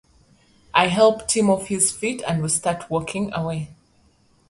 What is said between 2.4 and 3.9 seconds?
we start walking away.